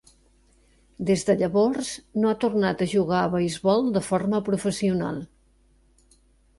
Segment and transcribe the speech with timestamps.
[1.09, 1.91] Des de llavors,
[2.25, 5.25] no ha tornat a jugar a beisbol de forma professional.